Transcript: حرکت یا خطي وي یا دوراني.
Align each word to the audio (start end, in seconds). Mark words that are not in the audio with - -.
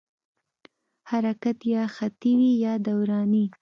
حرکت 1.09 1.57
یا 1.73 1.83
خطي 1.95 2.31
وي 2.39 2.51
یا 2.63 2.73
دوراني. 2.85 3.45